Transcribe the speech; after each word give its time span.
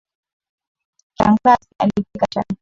Shangazi 1.17 1.67
alipika 1.79 2.27
chai. 2.33 2.45